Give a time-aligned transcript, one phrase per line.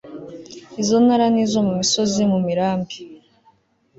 [0.81, 2.95] izo ntara ni izo mu misozi, mu mirambi